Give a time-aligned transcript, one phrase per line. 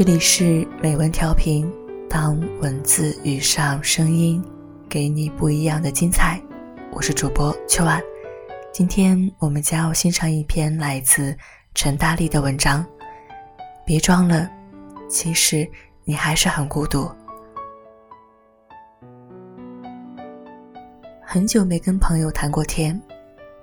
[0.00, 1.70] 这里是美文调频，
[2.08, 4.42] 当文字遇上声音，
[4.88, 6.40] 给你不一样的精彩。
[6.90, 8.00] 我是主播秋晚，
[8.72, 11.36] 今天我们将要欣赏一篇来自
[11.74, 12.82] 陈大力的文章。
[13.84, 14.50] 别装了，
[15.06, 15.70] 其实
[16.04, 17.06] 你还是很孤独。
[21.20, 22.98] 很久没跟朋友谈过天，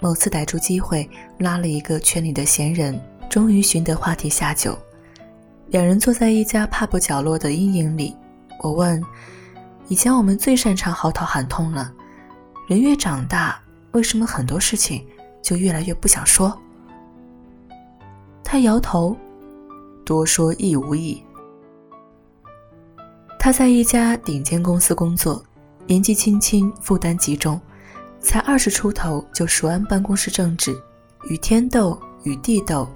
[0.00, 1.08] 某次逮住机会，
[1.38, 4.76] 拉了一个圈里的闲人，终于寻得话题下酒。
[5.68, 8.16] 两人坐在一家 pub 角落的阴影里，
[8.62, 9.02] 我问
[9.88, 11.92] ：“以前我们最擅长嚎啕喊痛了，
[12.68, 13.60] 人越长大，
[13.92, 15.04] 为什么很多事情
[15.42, 16.56] 就越来越不想说？”
[18.44, 19.16] 他摇头，
[20.04, 21.20] 多说亦无益。
[23.38, 25.44] 他在一家顶尖公司工作，
[25.86, 27.60] 年纪轻轻，负担极重，
[28.20, 30.74] 才二十出头就熟谙办公室政治，
[31.28, 32.88] 与天斗，与地斗，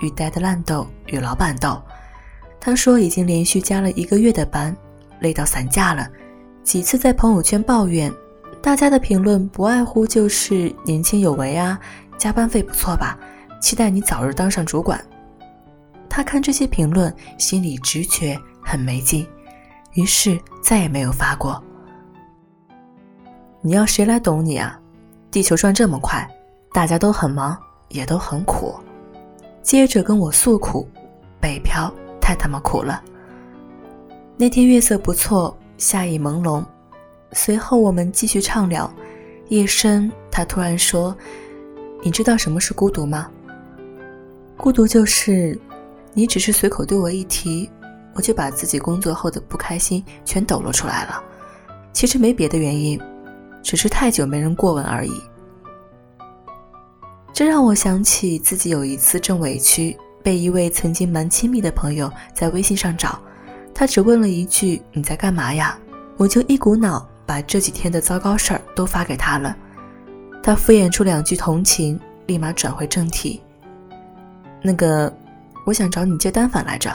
[0.00, 1.80] 与呆的烂斗，与老板斗。
[2.66, 4.76] 他说已经连续加了一个月的班，
[5.20, 6.04] 累到散架了。
[6.64, 8.12] 几次在朋友圈抱怨，
[8.60, 11.78] 大家的评论不外乎就是年轻有为啊，
[12.18, 13.16] 加班费不错吧，
[13.60, 15.00] 期待你早日当上主管。
[16.10, 19.24] 他看这些评论，心里直觉很没劲，
[19.92, 21.62] 于是再也没有发过。
[23.60, 24.76] 你要谁来懂你啊？
[25.30, 26.28] 地球转这么快，
[26.72, 27.56] 大家都很忙，
[27.90, 28.74] 也都很苦。
[29.62, 30.88] 接着跟我诉苦，
[31.40, 31.94] 北漂。
[32.26, 33.00] 太他妈苦了。
[34.36, 36.64] 那天月色不错，夏意朦胧。
[37.30, 38.92] 随后我们继续畅聊。
[39.46, 41.16] 夜深，他突然说
[42.02, 43.30] ：“你知道什么是孤独吗？
[44.56, 45.56] 孤独就是，
[46.14, 47.70] 你只是随口对我一提，
[48.12, 51.22] 我就把自己工作后的不开心全抖落出来了。
[51.92, 53.00] 其实没别的原因，
[53.62, 55.22] 只是太久没人过问而已。”
[57.32, 59.96] 这让我想起自己有一次正委屈。
[60.26, 63.16] 被一位曾经蛮亲密的朋友在微信上找，
[63.72, 65.78] 他只问了一句：“你在干嘛呀？”
[66.18, 69.56] 我就一股脑把这几天的糟糕事儿都发给他了。
[70.42, 73.40] 他敷衍出两句同情，立马转回正题
[74.60, 75.16] ：“那个，
[75.64, 76.90] 我想找你借单反来着。”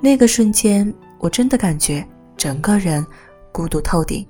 [0.00, 3.04] 那个瞬间，我真的感觉整个人
[3.50, 4.24] 孤独透顶。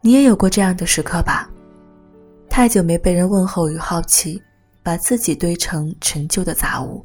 [0.00, 1.48] 你也有过这样的时刻吧？
[2.48, 4.42] 太久没被人问候与好奇。
[4.82, 7.04] 把自己堆成陈旧的杂物，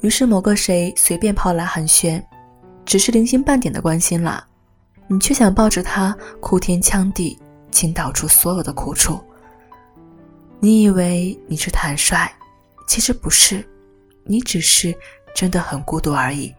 [0.00, 2.20] 于是某个谁随便跑来寒暄，
[2.84, 4.44] 只是零星半点的关心了，
[5.06, 7.38] 你却想抱着他哭天抢地，
[7.70, 9.20] 倾倒出所有的苦楚。
[10.58, 12.28] 你以为你是坦率，
[12.88, 13.64] 其实不是，
[14.24, 14.92] 你只是
[15.34, 16.52] 真的很孤独而已。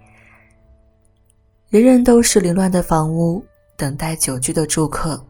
[1.69, 5.22] 人人都是凌乱的房屋，等待久居的住客，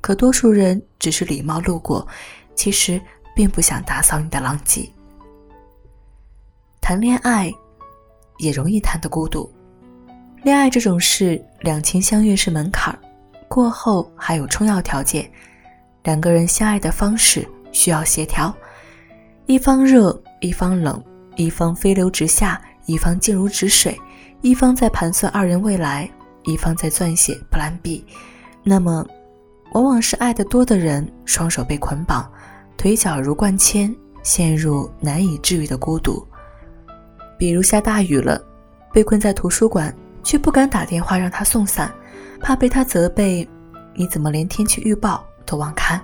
[0.00, 2.04] 可多数人只是礼貌路过，
[2.56, 3.00] 其实。
[3.38, 4.90] 并不想打扫你的狼藉。
[6.80, 7.54] 谈恋爱
[8.38, 9.48] 也容易谈得孤独。
[10.42, 12.98] 恋爱这种事，两情相悦是门槛儿，
[13.46, 15.30] 过后还有充要条件。
[16.02, 18.52] 两个人相爱的方式需要协调，
[19.46, 21.00] 一方热，一方冷，
[21.36, 23.96] 一方飞流直下，一方静如止水，
[24.40, 26.10] 一方在盘算二人未来，
[26.42, 28.04] 一方在撰写 Plan B。
[28.64, 29.06] 那么，
[29.74, 32.28] 往往是爱得多的人，双手被捆绑。
[32.78, 36.24] 腿脚如灌铅，陷入难以治愈的孤独。
[37.36, 38.40] 比如下大雨了，
[38.92, 41.92] 被困在图书馆，却不敢打电话让他送伞，
[42.40, 43.46] 怕被他责备
[43.94, 46.00] ：“你怎么连天气预报都忘看？”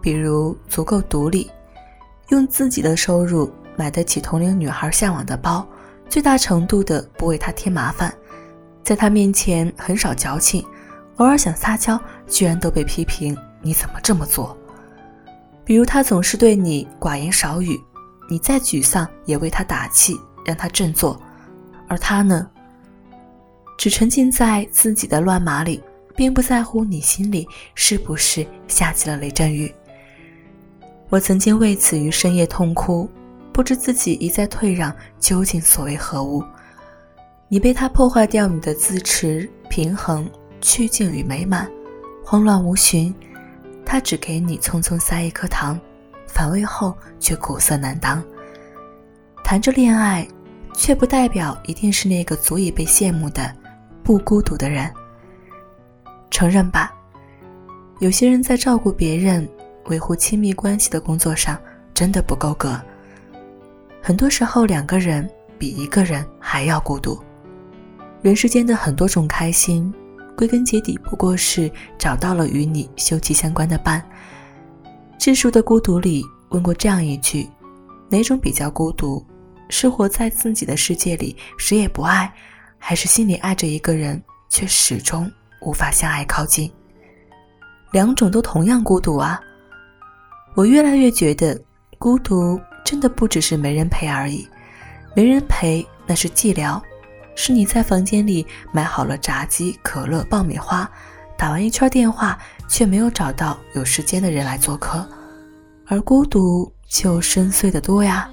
[0.00, 1.50] 比如足够独立，
[2.30, 5.66] 用自己的收入买得起同龄女孩向往的包，
[6.08, 8.10] 最大程度的不为他添麻烦，
[8.82, 10.64] 在他面前很少矫情，
[11.16, 14.56] 偶尔想撒娇，居然都被批评：“你怎么这么做？”
[15.66, 17.78] 比如他总是对你寡言少语，
[18.30, 21.20] 你再沮丧也为他打气，让他振作，
[21.88, 22.48] 而他呢，
[23.76, 25.82] 只沉浸在自己的乱麻里，
[26.14, 29.74] 并不在乎你心里是不是下起了雷阵雨。
[31.08, 33.10] 我曾经为此于深夜痛哭，
[33.52, 36.44] 不知自己一再退让究竟所为何物。
[37.48, 40.30] 你被他破坏掉你的自持、平衡、
[40.60, 41.68] 趣静与美满，
[42.24, 43.12] 慌乱无寻。
[43.86, 45.80] 他只给你匆匆塞一颗糖，
[46.26, 48.22] 反胃后却苦涩难当。
[49.44, 50.26] 谈着恋爱，
[50.74, 53.50] 却不代表一定是那个足以被羡慕的
[54.02, 54.92] 不孤独的人。
[56.32, 56.92] 承认吧，
[58.00, 59.48] 有些人在照顾别人、
[59.84, 61.56] 维护亲密关系的工作上
[61.94, 62.78] 真的不够格。
[64.02, 67.18] 很多时候，两个人比一个人还要孤独。
[68.20, 69.94] 人世间的很多种开心。
[70.36, 74.04] 归根结底，不过是找到了与你休戚相关的伴。
[75.18, 77.48] 智树的孤独里问过这样一句：
[78.10, 79.24] 哪种比较孤独？
[79.68, 82.32] 是活在自己的世界里，谁也不爱，
[82.78, 85.28] 还是心里爱着一个人，却始终
[85.60, 86.70] 无法向爱靠近？
[87.90, 89.40] 两种都同样孤独啊！
[90.54, 91.60] 我越来越觉得，
[91.98, 94.46] 孤独真的不只是没人陪而已。
[95.16, 96.80] 没人陪那是寂寥，
[97.36, 100.90] 是你在房间里买好了炸鸡、可乐、爆米花，
[101.36, 102.36] 打完一圈电话，
[102.66, 105.06] 却没有找到有时间的人来做客。
[105.86, 108.28] 而孤独就深邃的多呀。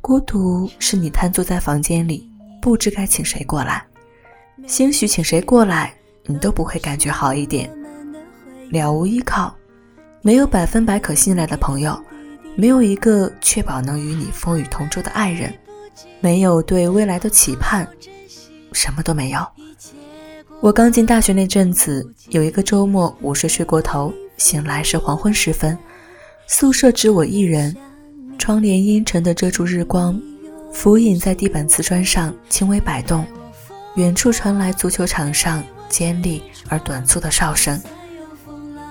[0.00, 2.26] 孤独是你瘫坐在房间里，
[2.60, 3.84] 不知该请谁过来，
[4.66, 5.94] 兴许请谁过来，
[6.24, 7.70] 你都不会感觉好一点。
[8.70, 9.54] 了无依靠，
[10.22, 12.00] 没有百分百可信赖的朋友，
[12.56, 15.52] 没有一个确保能与你风雨同舟的爱人，
[16.20, 17.86] 没有对未来的期盼，
[18.72, 19.46] 什么都没有。
[20.60, 25.76] 我刚进大学那阵子，有一个周末午睡睡过头，醒来是黄昏时分，
[26.46, 27.76] 宿舍只我一人。
[28.38, 30.20] 窗帘阴沉的遮住日光，
[30.72, 33.24] 浮影在地板瓷砖上轻微摆动。
[33.96, 37.80] 远处传来足球场上尖利而短促的哨声，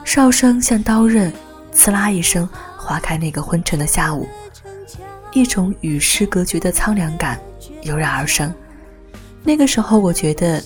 [0.06, 1.34] 哨声像刀刃，
[1.72, 4.28] 刺啦一声划开那个昏沉的下午。
[5.34, 7.40] 一种与世隔绝的苍凉感
[7.84, 8.54] 油然而生。
[9.44, 10.64] 那个时候，我觉得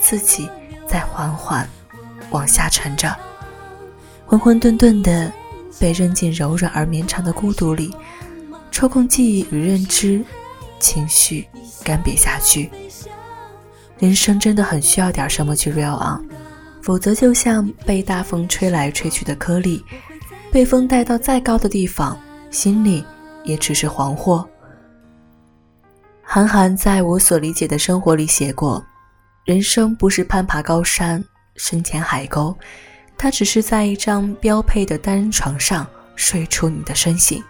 [0.00, 0.48] 自己
[0.86, 1.68] 在缓缓
[2.30, 3.16] 往下沉着，
[4.26, 5.32] 浑浑沌沌的
[5.78, 7.94] 被扔进柔软而绵长的孤独里。
[8.70, 10.22] 抽空记忆与认知，
[10.78, 11.48] 情绪
[11.82, 12.70] 干瘪下去。
[13.98, 16.28] 人生真的很需要点什么去 real on，
[16.82, 19.84] 否则就像被大风吹来吹去的颗粒，
[20.52, 22.16] 被风带到再高的地方，
[22.50, 23.04] 心里
[23.48, 24.46] 也只是惶惑。
[26.22, 28.84] 韩寒在我所理解的生活里写过：
[29.46, 31.24] 人生不是攀爬高山、
[31.56, 32.54] 深潜海沟，
[33.16, 37.42] 它只是在一张标配的单人床上睡出你的身形。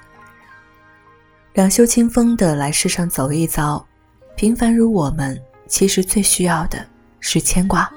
[1.54, 3.84] 两袖清风的来世上走一遭，
[4.36, 5.36] 平凡如我们，
[5.66, 6.86] 其实最需要的
[7.18, 7.90] 是牵挂。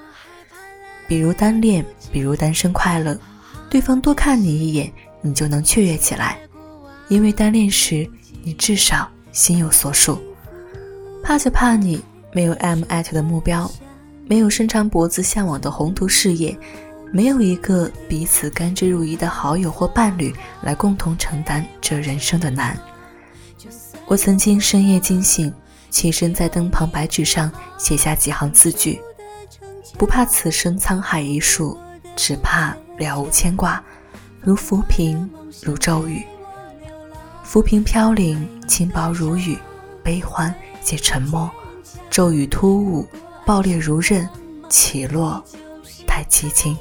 [1.08, 3.16] 比如单恋，比如单身快乐，
[3.70, 6.40] 对方多看你一眼，你就能雀跃起来，
[7.12, 8.10] 因为单恋时
[8.42, 10.18] 你至少心有所属。
[11.22, 13.70] 怕就怕你没有 M at 的目标，
[14.26, 16.58] 没有伸长脖子向往的宏图事业，
[17.12, 22.80] 没有一个彼此甘之如饴的好友或伴侣来共同承担这人生的难。
[24.06, 25.54] 我曾经深夜惊醒，
[25.90, 29.02] 起身在灯旁白纸上写下几行字句：
[29.98, 31.78] 不怕此生沧海一粟，
[32.16, 33.84] 只怕了无牵挂。
[34.40, 35.30] 如浮萍，
[35.62, 36.26] 如骤雨。
[37.52, 39.58] 浮萍飘零，轻薄如雨；
[40.02, 41.52] 悲欢皆沉默。
[42.10, 43.06] 骤雨突兀，
[43.46, 44.26] 爆裂如刃，
[44.70, 45.44] 起落
[46.08, 46.78] 太凄清。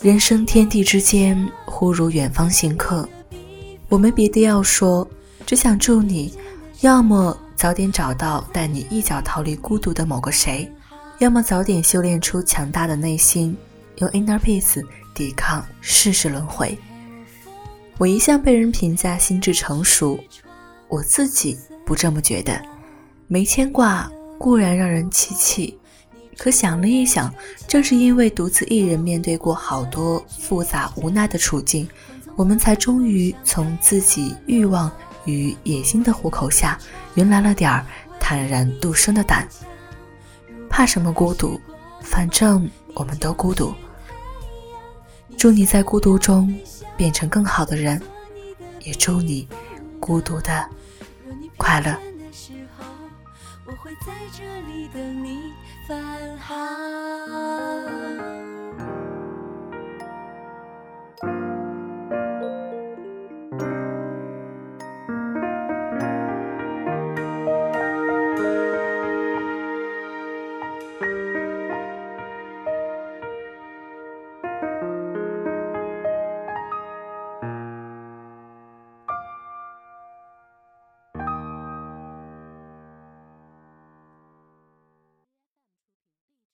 [0.00, 3.08] 人生天地之间，忽如远方行客。
[3.88, 5.04] 我没别的要说。
[5.44, 6.32] 只想祝你，
[6.82, 10.72] 要么早点找到带你一脚逃离孤独的某个谁，
[11.18, 13.56] 要么早点修炼出强大的内心，
[13.96, 14.80] 用 inner peace
[15.12, 16.78] 抵抗世事轮回。
[17.98, 20.18] 我一向被人评价心智成熟，
[20.88, 22.60] 我自己不这么觉得。
[23.26, 25.76] 没牵挂固然让人凄气，
[26.36, 27.34] 可想了一想，
[27.66, 31.88] 正是因为独自一人面对过好多复杂无奈的处境，
[32.36, 34.90] 我们才终于从自己欲望。
[35.24, 36.78] 与野心的虎口下，
[37.14, 37.84] 原来了点儿
[38.18, 39.46] 坦然度生的胆。
[40.70, 41.60] 怕什么孤独？
[42.00, 43.74] 反正我们都孤独。
[45.36, 46.58] 祝你在孤独中
[46.98, 48.02] 变成更好的人
[48.80, 49.48] 也祝你
[50.00, 50.68] 孤独的
[51.56, 51.96] 快乐。
[53.64, 55.52] 我会在这里等你
[55.86, 56.58] 返航。